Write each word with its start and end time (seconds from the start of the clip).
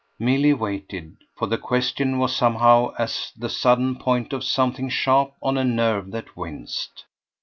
Milly 0.17 0.51
waited, 0.51 1.15
for 1.37 1.45
the 1.45 1.59
question 1.59 2.17
was 2.17 2.35
somehow 2.35 2.91
as 2.97 3.31
the 3.37 3.49
sudden 3.49 3.97
point 3.97 4.33
of 4.33 4.43
something 4.43 4.89
sharp 4.89 5.35
on 5.43 5.59
a 5.59 5.63
nerve 5.63 6.09
that 6.09 6.35
winced. 6.35 7.05